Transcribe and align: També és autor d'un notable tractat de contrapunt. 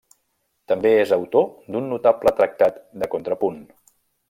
També 0.71 0.93
és 1.01 1.13
autor 1.17 1.45
d'un 1.75 1.91
notable 1.93 2.35
tractat 2.41 2.83
de 3.05 3.13
contrapunt. 3.15 3.63